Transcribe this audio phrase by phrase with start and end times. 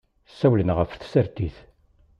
[0.31, 1.57] Ssawlen ɣef tsertit.